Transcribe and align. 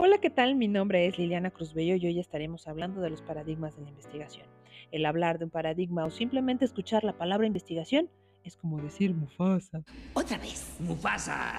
Hola, 0.00 0.18
¿qué 0.18 0.30
tal? 0.30 0.54
Mi 0.54 0.68
nombre 0.68 1.08
es 1.08 1.18
Liliana 1.18 1.50
Cruzbello 1.50 1.96
y 1.96 2.06
hoy 2.06 2.20
estaremos 2.20 2.68
hablando 2.68 3.00
de 3.00 3.10
los 3.10 3.20
paradigmas 3.20 3.74
de 3.74 3.82
la 3.82 3.88
investigación. 3.88 4.46
El 4.92 5.04
hablar 5.04 5.40
de 5.40 5.46
un 5.46 5.50
paradigma 5.50 6.04
o 6.04 6.10
simplemente 6.10 6.64
escuchar 6.64 7.02
la 7.02 7.18
palabra 7.18 7.48
investigación 7.48 8.08
es 8.44 8.56
como 8.56 8.80
decir 8.80 9.14
Mufasa. 9.14 9.82
Otra 10.14 10.38
vez. 10.38 10.76
Mufasa. 10.80 11.58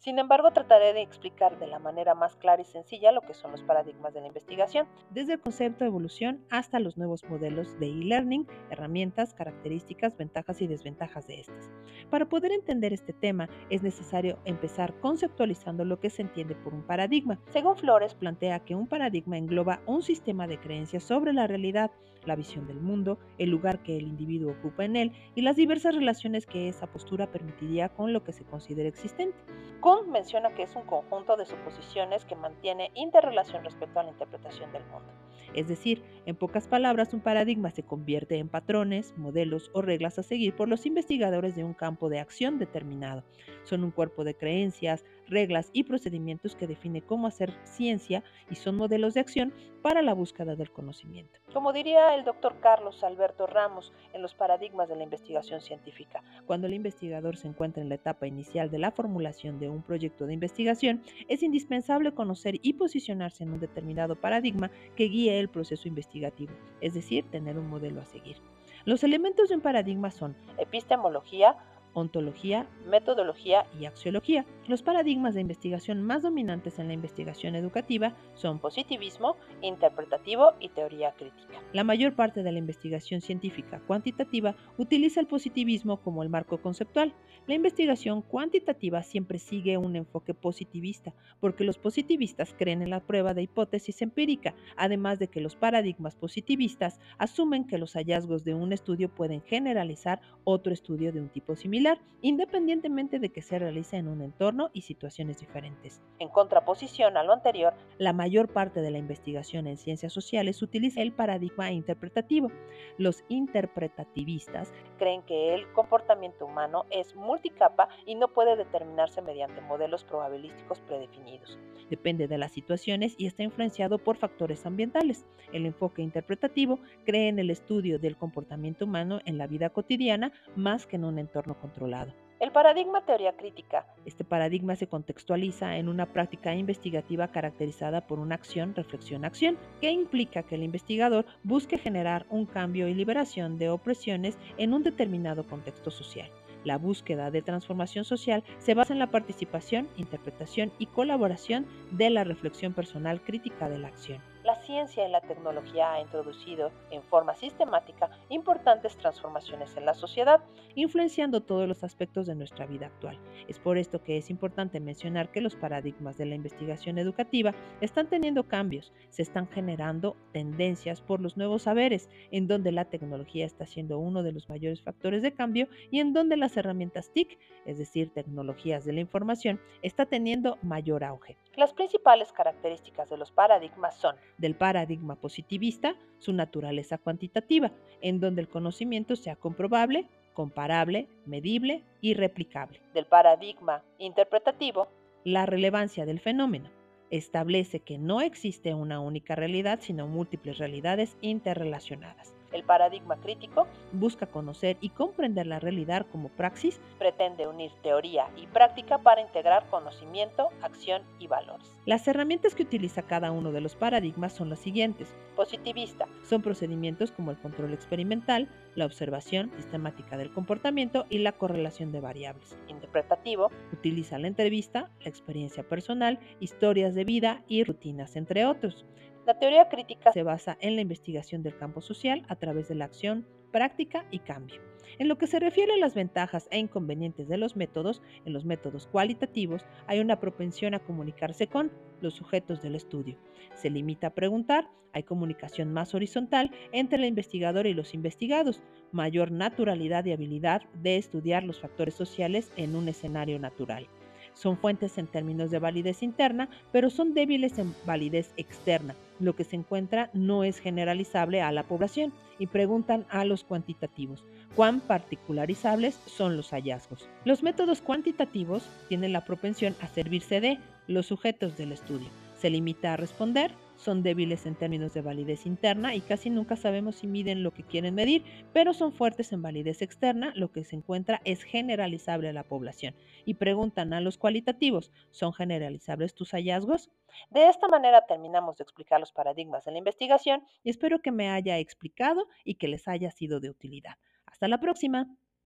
Sin 0.00 0.18
embargo, 0.18 0.50
trataré 0.52 0.92
de 0.92 1.02
explicar 1.02 1.58
de 1.58 1.66
la 1.66 1.78
manera 1.78 2.14
más 2.14 2.36
clara 2.36 2.62
y 2.62 2.64
sencilla 2.64 3.12
lo 3.12 3.20
que 3.22 3.34
son 3.34 3.52
los 3.52 3.62
paradigmas 3.62 4.14
de 4.14 4.20
la 4.20 4.26
investigación, 4.28 4.86
desde 5.10 5.34
el 5.34 5.40
concepto 5.40 5.84
de 5.84 5.88
evolución 5.88 6.44
hasta 6.50 6.78
los 6.78 6.96
nuevos 6.96 7.24
modelos 7.28 7.78
de 7.78 7.86
e-learning, 7.86 8.46
herramientas, 8.70 9.34
características, 9.34 10.16
ventajas 10.16 10.62
y 10.62 10.66
desventajas 10.66 11.26
de 11.26 11.40
estas. 11.40 11.70
Para 12.10 12.28
poder 12.28 12.52
entender 12.52 12.92
este 12.92 13.12
tema 13.12 13.48
es 13.70 13.82
necesario 13.82 14.38
empezar 14.44 14.98
conceptualizando 15.00 15.84
lo 15.84 16.00
que 16.00 16.10
se 16.10 16.22
entiende 16.22 16.54
por 16.54 16.74
un 16.74 16.82
paradigma. 16.82 17.38
Según 17.48 17.76
Flores, 17.76 18.14
plantea 18.14 18.60
que 18.60 18.74
un 18.74 18.86
paradigma 18.86 19.38
engloba 19.38 19.80
un 19.86 20.02
sistema 20.02 20.46
de 20.46 20.60
creencias 20.60 21.02
sobre 21.02 21.32
la 21.32 21.46
realidad, 21.46 21.90
la 22.24 22.36
visión 22.36 22.66
del 22.66 22.80
mundo, 22.80 23.18
el 23.38 23.50
lugar 23.50 23.82
que 23.82 23.96
el 23.96 24.06
individuo 24.06 24.52
ocupa 24.52 24.84
en 24.84 24.96
él 24.96 25.12
y 25.34 25.42
las 25.42 25.56
diversas 25.56 25.94
relaciones 25.94 26.46
que 26.46 26.68
esa 26.68 26.86
postura 26.86 27.30
permitiría 27.30 27.88
con 27.88 28.12
lo 28.12 28.24
que 28.24 28.32
se 28.32 28.44
considera 28.44 28.88
existente. 28.88 29.36
Kuhn 29.80 30.10
menciona 30.10 30.54
que 30.54 30.62
es 30.62 30.76
un 30.76 30.82
conjunto 30.82 31.36
de 31.36 31.46
suposiciones 31.46 32.24
que 32.24 32.36
mantiene 32.36 32.90
interrelación 32.94 33.64
respecto 33.64 34.00
a 34.00 34.04
la 34.04 34.10
interpretación 34.10 34.72
del 34.72 34.84
mundo. 34.84 35.10
Es 35.54 35.68
decir, 35.68 36.02
en 36.24 36.36
pocas 36.36 36.66
palabras, 36.66 37.12
un 37.12 37.20
paradigma 37.20 37.70
se 37.70 37.82
convierte 37.82 38.36
en 38.36 38.48
patrones, 38.48 39.12
modelos 39.16 39.70
o 39.74 39.82
reglas 39.82 40.18
a 40.18 40.22
seguir 40.22 40.54
por 40.54 40.68
los 40.68 40.86
investigadores 40.86 41.56
de 41.56 41.64
un 41.64 41.74
campo 41.74 42.08
de 42.08 42.20
acción 42.20 42.58
determinado. 42.58 43.24
Son 43.64 43.84
un 43.84 43.90
cuerpo 43.90 44.24
de 44.24 44.34
creencias, 44.34 45.04
reglas 45.28 45.70
y 45.72 45.84
procedimientos 45.84 46.56
que 46.56 46.66
define 46.66 47.02
cómo 47.02 47.26
hacer 47.26 47.52
ciencia 47.64 48.22
y 48.50 48.56
son 48.56 48.76
modelos 48.76 49.14
de 49.14 49.20
acción 49.20 49.52
para 49.82 50.02
la 50.02 50.14
búsqueda 50.14 50.54
del 50.54 50.70
conocimiento. 50.70 51.40
Como 51.52 51.72
diría 51.72 52.14
el 52.14 52.24
doctor 52.24 52.54
Carlos 52.60 53.02
Alberto 53.02 53.46
Ramos 53.46 53.92
en 54.12 54.22
los 54.22 54.34
paradigmas 54.34 54.88
de 54.88 54.96
la 54.96 55.02
investigación 55.02 55.60
científica, 55.60 56.22
cuando 56.46 56.66
el 56.66 56.74
investigador 56.74 57.36
se 57.36 57.48
encuentra 57.48 57.82
en 57.82 57.88
la 57.88 57.96
etapa 57.96 58.26
inicial 58.26 58.70
de 58.70 58.78
la 58.78 58.90
formulación 58.90 59.58
de 59.58 59.68
un 59.68 59.82
proyecto 59.82 60.26
de 60.26 60.34
investigación, 60.34 61.02
es 61.28 61.42
indispensable 61.42 62.12
conocer 62.12 62.58
y 62.62 62.74
posicionarse 62.74 63.44
en 63.44 63.52
un 63.52 63.60
determinado 63.60 64.16
paradigma 64.16 64.70
que 64.96 65.04
guíe 65.04 65.38
el 65.40 65.48
proceso 65.48 65.88
investigativo, 65.88 66.52
es 66.80 66.94
decir, 66.94 67.24
tener 67.30 67.58
un 67.58 67.68
modelo 67.68 68.00
a 68.00 68.04
seguir. 68.04 68.36
Los 68.84 69.04
elementos 69.04 69.48
de 69.48 69.54
un 69.54 69.60
paradigma 69.60 70.10
son 70.10 70.36
epistemología, 70.58 71.56
ontología, 71.94 72.66
metodología 72.86 73.66
y 73.78 73.86
axiología. 73.86 74.46
Los 74.66 74.82
paradigmas 74.82 75.34
de 75.34 75.40
investigación 75.40 76.02
más 76.02 76.22
dominantes 76.22 76.78
en 76.78 76.88
la 76.88 76.94
investigación 76.94 77.54
educativa 77.54 78.14
son 78.34 78.58
positivismo, 78.58 79.36
interpretativo 79.60 80.52
y 80.60 80.68
teoría 80.70 81.12
crítica. 81.12 81.60
La 81.72 81.84
mayor 81.84 82.14
parte 82.14 82.42
de 82.42 82.52
la 82.52 82.58
investigación 82.58 83.20
científica 83.20 83.80
cuantitativa 83.86 84.56
utiliza 84.78 85.20
el 85.20 85.26
positivismo 85.26 85.98
como 86.00 86.22
el 86.22 86.30
marco 86.30 86.62
conceptual. 86.62 87.14
La 87.46 87.54
investigación 87.54 88.22
cuantitativa 88.22 89.02
siempre 89.02 89.38
sigue 89.38 89.76
un 89.76 89.96
enfoque 89.96 90.32
positivista, 90.32 91.12
porque 91.40 91.64
los 91.64 91.78
positivistas 91.78 92.54
creen 92.56 92.82
en 92.82 92.90
la 92.90 93.00
prueba 93.00 93.34
de 93.34 93.42
hipótesis 93.42 94.00
empírica, 94.00 94.54
además 94.76 95.18
de 95.18 95.28
que 95.28 95.40
los 95.40 95.56
paradigmas 95.56 96.14
positivistas 96.14 97.00
asumen 97.18 97.66
que 97.66 97.78
los 97.78 97.94
hallazgos 97.94 98.44
de 98.44 98.54
un 98.54 98.72
estudio 98.72 99.08
pueden 99.08 99.42
generalizar 99.42 100.20
otro 100.44 100.72
estudio 100.72 101.12
de 101.12 101.20
un 101.20 101.28
tipo 101.28 101.56
similar 101.56 101.81
independientemente 102.22 103.18
de 103.18 103.30
que 103.30 103.42
se 103.42 103.58
realice 103.58 103.96
en 103.96 104.08
un 104.08 104.22
entorno 104.22 104.70
y 104.72 104.82
situaciones 104.82 105.40
diferentes. 105.40 106.00
En 106.18 106.28
contraposición 106.28 107.16
a 107.16 107.24
lo 107.24 107.32
anterior, 107.32 107.74
la 107.98 108.12
mayor 108.12 108.48
parte 108.48 108.80
de 108.80 108.90
la 108.90 108.98
investigación 108.98 109.66
en 109.66 109.76
ciencias 109.76 110.12
sociales 110.12 110.62
utiliza 110.62 111.02
el 111.02 111.12
paradigma 111.12 111.72
interpretativo. 111.72 112.50
Los 112.96 113.24
interpretativistas 113.28 114.72
creen 114.98 115.22
que 115.22 115.54
el 115.54 115.70
comportamiento 115.72 116.46
humano 116.46 116.86
es 116.90 117.16
multicapa 117.16 117.88
y 118.06 118.14
no 118.14 118.28
puede 118.28 118.56
determinarse 118.56 119.20
mediante 119.20 119.60
modelos 119.62 120.04
probabilísticos 120.04 120.80
predefinidos. 120.80 121.58
Depende 121.90 122.28
de 122.28 122.38
las 122.38 122.52
situaciones 122.52 123.14
y 123.18 123.26
está 123.26 123.42
influenciado 123.42 123.98
por 123.98 124.16
factores 124.16 124.64
ambientales. 124.64 125.26
El 125.52 125.66
enfoque 125.66 126.02
interpretativo 126.02 126.78
cree 127.04 127.28
en 127.28 127.38
el 127.38 127.50
estudio 127.50 127.98
del 127.98 128.16
comportamiento 128.16 128.84
humano 128.84 129.20
en 129.24 129.38
la 129.38 129.46
vida 129.46 129.70
cotidiana 129.70 130.32
más 130.56 130.86
que 130.86 130.96
en 130.96 131.04
un 131.04 131.18
entorno 131.18 131.58
controlado. 131.72 132.12
El 132.38 132.50
paradigma 132.50 133.04
teoría 133.06 133.36
crítica. 133.36 133.86
Este 134.04 134.24
paradigma 134.24 134.74
se 134.74 134.88
contextualiza 134.88 135.76
en 135.76 135.88
una 135.88 136.06
práctica 136.06 136.54
investigativa 136.54 137.28
caracterizada 137.28 138.00
por 138.00 138.18
una 138.18 138.34
acción, 138.34 138.74
reflexión, 138.74 139.24
acción, 139.24 139.56
que 139.80 139.92
implica 139.92 140.42
que 140.42 140.56
el 140.56 140.64
investigador 140.64 141.24
busque 141.44 141.78
generar 141.78 142.26
un 142.30 142.46
cambio 142.46 142.88
y 142.88 142.94
liberación 142.94 143.58
de 143.58 143.70
opresiones 143.70 144.38
en 144.58 144.74
un 144.74 144.82
determinado 144.82 145.46
contexto 145.46 145.92
social. 145.92 146.30
La 146.64 146.78
búsqueda 146.78 147.30
de 147.30 147.42
transformación 147.42 148.04
social 148.04 148.42
se 148.58 148.74
basa 148.74 148.92
en 148.92 148.98
la 148.98 149.10
participación, 149.10 149.88
interpretación 149.96 150.72
y 150.80 150.86
colaboración 150.86 151.66
de 151.92 152.10
la 152.10 152.24
reflexión 152.24 152.72
personal 152.72 153.22
crítica 153.22 153.68
de 153.68 153.78
la 153.78 153.88
acción 153.88 154.31
ciencia 154.72 155.06
y 155.06 155.10
la 155.10 155.20
tecnología 155.20 155.92
ha 155.92 156.00
introducido 156.00 156.72
en 156.90 157.02
forma 157.02 157.34
sistemática 157.34 158.08
importantes 158.30 158.96
transformaciones 158.96 159.76
en 159.76 159.84
la 159.84 159.92
sociedad, 159.92 160.40
influenciando 160.74 161.42
todos 161.42 161.68
los 161.68 161.84
aspectos 161.84 162.26
de 162.26 162.34
nuestra 162.34 162.64
vida 162.64 162.86
actual. 162.86 163.18
Es 163.48 163.58
por 163.58 163.76
esto 163.76 164.02
que 164.02 164.16
es 164.16 164.30
importante 164.30 164.80
mencionar 164.80 165.30
que 165.30 165.42
los 165.42 165.56
paradigmas 165.56 166.16
de 166.16 166.24
la 166.24 166.36
investigación 166.36 166.96
educativa 166.96 167.52
están 167.82 168.06
teniendo 168.06 168.48
cambios, 168.48 168.94
se 169.10 169.20
están 169.20 169.46
generando 169.46 170.16
tendencias 170.32 171.02
por 171.02 171.20
los 171.20 171.36
nuevos 171.36 171.64
saberes, 171.64 172.08
en 172.30 172.48
donde 172.48 172.72
la 172.72 172.86
tecnología 172.86 173.44
está 173.44 173.66
siendo 173.66 173.98
uno 173.98 174.22
de 174.22 174.32
los 174.32 174.48
mayores 174.48 174.80
factores 174.80 175.20
de 175.20 175.34
cambio 175.34 175.68
y 175.90 176.00
en 176.00 176.14
donde 176.14 176.38
las 176.38 176.56
herramientas 176.56 177.10
TIC, 177.12 177.38
es 177.66 177.76
decir, 177.76 178.10
tecnologías 178.14 178.86
de 178.86 178.94
la 178.94 179.00
información, 179.00 179.60
está 179.82 180.06
teniendo 180.06 180.56
mayor 180.62 181.04
auge. 181.04 181.36
Las 181.56 181.74
principales 181.74 182.32
características 182.32 183.10
de 183.10 183.18
los 183.18 183.30
paradigmas 183.30 183.94
son 183.96 184.16
del 184.38 184.56
paradigma 184.62 185.16
positivista, 185.16 185.96
su 186.20 186.32
naturaleza 186.32 186.96
cuantitativa, 186.96 187.72
en 188.00 188.20
donde 188.20 188.42
el 188.42 188.48
conocimiento 188.48 189.16
sea 189.16 189.34
comprobable, 189.34 190.06
comparable, 190.34 191.08
medible 191.26 191.82
y 192.00 192.14
replicable. 192.14 192.80
Del 192.94 193.06
paradigma 193.06 193.82
interpretativo, 193.98 194.86
la 195.24 195.46
relevancia 195.46 196.06
del 196.06 196.20
fenómeno. 196.20 196.70
Establece 197.10 197.80
que 197.80 197.98
no 197.98 198.20
existe 198.20 198.72
una 198.72 199.00
única 199.00 199.34
realidad, 199.34 199.80
sino 199.82 200.06
múltiples 200.06 200.58
realidades 200.58 201.16
interrelacionadas. 201.22 202.32
El 202.52 202.64
paradigma 202.64 203.16
crítico 203.16 203.66
busca 203.92 204.26
conocer 204.26 204.76
y 204.80 204.90
comprender 204.90 205.46
la 205.46 205.58
realidad 205.58 206.06
como 206.10 206.28
praxis, 206.28 206.80
pretende 206.98 207.46
unir 207.46 207.72
teoría 207.82 208.28
y 208.36 208.46
práctica 208.46 208.98
para 208.98 209.20
integrar 209.20 209.66
conocimiento, 209.70 210.50
acción 210.62 211.02
y 211.18 211.26
valores. 211.26 211.66
Las 211.86 212.06
herramientas 212.06 212.54
que 212.54 212.62
utiliza 212.62 213.02
cada 213.02 213.32
uno 213.32 213.52
de 213.52 213.60
los 213.60 213.74
paradigmas 213.74 214.32
son 214.32 214.50
las 214.50 214.58
siguientes. 214.58 215.14
Positivista 215.36 216.06
son 216.28 216.42
procedimientos 216.42 217.10
como 217.10 217.30
el 217.30 217.38
control 217.38 217.72
experimental, 217.72 218.48
la 218.74 218.86
observación 218.86 219.50
sistemática 219.56 220.16
del 220.16 220.32
comportamiento 220.32 221.06
y 221.10 221.18
la 221.18 221.32
correlación 221.32 221.92
de 221.92 222.00
variables. 222.00 222.56
Interpretativo 222.68 223.50
utiliza 223.72 224.18
la 224.18 224.28
entrevista, 224.28 224.90
la 225.00 225.08
experiencia 225.08 225.62
personal, 225.62 226.18
historias 226.40 226.94
de 226.94 227.04
vida 227.04 227.44
y 227.48 227.64
rutinas, 227.64 228.16
entre 228.16 228.46
otros. 228.46 228.86
La 229.26 229.38
teoría 229.38 229.68
crítica 229.68 230.12
se 230.12 230.22
basa 230.22 230.56
en 230.60 230.74
la 230.74 230.82
investigación 230.82 231.42
del 231.42 231.56
campo 231.56 231.80
social 231.80 232.24
a 232.28 232.36
través 232.36 232.68
de 232.68 232.74
la 232.74 232.86
acción, 232.86 233.26
práctica 233.52 234.04
y 234.10 234.18
cambio. 234.18 234.60
En 234.98 235.08
lo 235.08 235.16
que 235.16 235.26
se 235.26 235.40
refiere 235.40 235.72
a 235.72 235.78
las 235.78 235.94
ventajas 235.94 236.48
e 236.50 236.58
inconvenientes 236.58 237.28
de 237.28 237.38
los 237.38 237.56
métodos, 237.56 238.02
en 238.24 238.32
los 238.32 238.44
métodos 238.44 238.86
cualitativos 238.86 239.64
hay 239.86 240.00
una 240.00 240.20
propensión 240.20 240.74
a 240.74 240.80
comunicarse 240.80 241.46
con 241.46 241.70
los 242.00 242.14
sujetos 242.14 242.62
del 242.62 242.74
estudio. 242.74 243.16
Se 243.54 243.70
limita 243.70 244.08
a 244.08 244.14
preguntar, 244.14 244.68
hay 244.92 245.04
comunicación 245.04 245.72
más 245.72 245.94
horizontal 245.94 246.50
entre 246.72 246.98
el 246.98 247.04
investigador 247.06 247.66
y 247.66 247.74
los 247.74 247.94
investigados, 247.94 248.62
mayor 248.90 249.30
naturalidad 249.30 250.04
y 250.04 250.12
habilidad 250.12 250.62
de 250.74 250.96
estudiar 250.96 251.44
los 251.44 251.60
factores 251.60 251.94
sociales 251.94 252.52
en 252.56 252.76
un 252.76 252.88
escenario 252.88 253.38
natural. 253.38 253.88
Son 254.34 254.56
fuentes 254.56 254.98
en 254.98 255.06
términos 255.06 255.50
de 255.50 255.58
validez 255.58 256.02
interna, 256.02 256.48
pero 256.72 256.90
son 256.90 257.14
débiles 257.14 257.58
en 257.58 257.74
validez 257.86 258.32
externa. 258.36 258.94
Lo 259.20 259.36
que 259.36 259.44
se 259.44 259.56
encuentra 259.56 260.10
no 260.14 260.44
es 260.44 260.58
generalizable 260.58 261.42
a 261.42 261.52
la 261.52 261.62
población 261.62 262.12
y 262.38 262.46
preguntan 262.46 263.06
a 263.10 263.24
los 263.24 263.44
cuantitativos 263.44 264.24
cuán 264.56 264.80
particularizables 264.80 265.98
son 266.06 266.36
los 266.36 266.50
hallazgos. 266.50 267.08
Los 267.24 267.42
métodos 267.42 267.80
cuantitativos 267.80 268.68
tienen 268.88 269.12
la 269.12 269.24
propensión 269.24 269.74
a 269.80 269.88
servirse 269.88 270.40
de 270.40 270.58
los 270.86 271.06
sujetos 271.06 271.56
del 271.56 271.72
estudio. 271.72 272.08
Se 272.38 272.50
limita 272.50 272.92
a 272.92 272.96
responder 272.96 273.52
son 273.82 274.02
débiles 274.02 274.46
en 274.46 274.54
términos 274.54 274.94
de 274.94 275.02
validez 275.02 275.44
interna 275.44 275.94
y 275.94 276.00
casi 276.00 276.30
nunca 276.30 276.56
sabemos 276.56 276.96
si 276.96 277.08
miden 277.08 277.42
lo 277.42 277.50
que 277.52 277.64
quieren 277.64 277.94
medir, 277.94 278.24
pero 278.52 278.74
son 278.74 278.92
fuertes 278.92 279.32
en 279.32 279.42
validez 279.42 279.82
externa, 279.82 280.32
lo 280.36 280.52
que 280.52 280.64
se 280.64 280.76
encuentra 280.76 281.20
es 281.24 281.42
generalizable 281.42 282.28
a 282.28 282.32
la 282.32 282.44
población. 282.44 282.94
Y 283.24 283.34
preguntan 283.34 283.92
a 283.92 284.00
los 284.00 284.18
cualitativos, 284.18 284.92
¿son 285.10 285.32
generalizables 285.32 286.14
tus 286.14 286.30
hallazgos? 286.30 286.90
De 287.30 287.48
esta 287.48 287.66
manera 287.66 288.06
terminamos 288.06 288.56
de 288.56 288.62
explicar 288.62 289.00
los 289.00 289.12
paradigmas 289.12 289.64
de 289.64 289.72
la 289.72 289.78
investigación 289.78 290.44
y 290.62 290.70
espero 290.70 291.00
que 291.00 291.10
me 291.10 291.28
haya 291.28 291.58
explicado 291.58 292.28
y 292.44 292.54
que 292.54 292.68
les 292.68 292.86
haya 292.86 293.10
sido 293.10 293.40
de 293.40 293.50
utilidad. 293.50 293.96
Hasta 294.26 294.48
la 294.48 294.58
próxima. 294.58 295.08